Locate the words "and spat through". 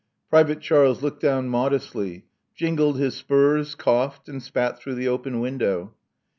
4.27-4.95